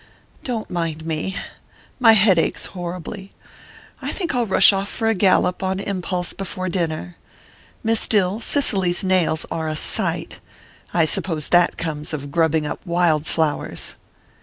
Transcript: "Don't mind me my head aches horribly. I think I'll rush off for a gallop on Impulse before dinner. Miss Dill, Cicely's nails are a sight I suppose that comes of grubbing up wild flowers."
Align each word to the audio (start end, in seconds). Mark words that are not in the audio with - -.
"Don't 0.43 0.71
mind 0.71 1.05
me 1.05 1.37
my 1.99 2.13
head 2.13 2.39
aches 2.39 2.65
horribly. 2.73 3.33
I 4.01 4.11
think 4.11 4.33
I'll 4.33 4.47
rush 4.47 4.73
off 4.73 4.89
for 4.89 5.07
a 5.07 5.13
gallop 5.13 5.61
on 5.61 5.79
Impulse 5.79 6.33
before 6.33 6.69
dinner. 6.69 7.17
Miss 7.83 8.07
Dill, 8.07 8.39
Cicely's 8.39 9.03
nails 9.03 9.45
are 9.51 9.67
a 9.67 9.75
sight 9.75 10.39
I 10.91 11.05
suppose 11.05 11.49
that 11.49 11.77
comes 11.77 12.13
of 12.13 12.31
grubbing 12.31 12.65
up 12.65 12.81
wild 12.83 13.27
flowers." 13.27 13.93